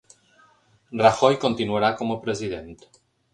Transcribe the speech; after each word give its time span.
Rajoy 1.01 1.37
continuarà 1.43 1.93
com 2.01 2.15
a 2.15 2.19
president 2.25 2.75